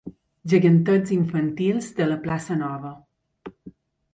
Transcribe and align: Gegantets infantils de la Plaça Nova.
Gegantets 0.53 1.11
infantils 1.17 1.91
de 1.99 2.07
la 2.13 2.17
Plaça 2.25 2.59
Nova. 2.63 2.91